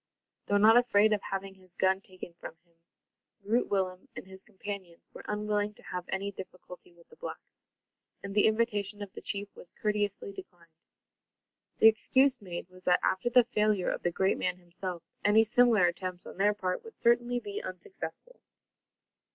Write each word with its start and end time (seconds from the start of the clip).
Though 0.47 0.57
not 0.57 0.77
afraid 0.77 1.13
of 1.13 1.21
having 1.21 1.53
his 1.53 1.75
gun 1.75 2.01
taken 2.01 2.33
from 2.33 2.55
him, 2.65 2.73
Groot 3.43 3.67
Willem 3.69 4.07
and 4.15 4.25
his 4.25 4.43
companions 4.43 5.03
were 5.13 5.23
unwilling 5.27 5.75
to 5.75 5.83
have 5.83 6.05
any 6.09 6.31
difficulty 6.31 6.91
with 6.91 7.07
the 7.09 7.17
blacks; 7.17 7.67
and 8.23 8.33
the 8.33 8.47
invitation 8.47 9.03
of 9.03 9.13
the 9.13 9.21
chief 9.21 9.55
was 9.55 9.69
courteously 9.79 10.33
declined. 10.33 10.87
The 11.77 11.87
excuse 11.87 12.41
made 12.41 12.67
was 12.67 12.83
that, 12.85 12.99
after 13.03 13.29
the 13.29 13.43
failure 13.43 13.91
of 13.91 14.01
the 14.01 14.09
great 14.09 14.39
man 14.39 14.57
himself, 14.57 15.03
any 15.23 15.43
similar 15.43 15.85
attempts 15.85 16.25
on 16.25 16.37
their 16.37 16.55
part 16.55 16.83
would 16.83 16.99
certainly 16.99 17.39
be 17.39 17.61
unsuccessful. 17.61 18.39